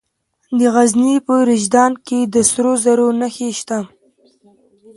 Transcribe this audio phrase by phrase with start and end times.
[0.57, 3.79] د غزني په رشیدان کې د سرو زرو نښې شته.